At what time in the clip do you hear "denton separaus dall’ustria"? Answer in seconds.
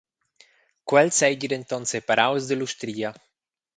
1.51-3.09